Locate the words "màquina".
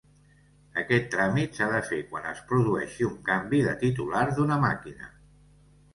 4.69-5.15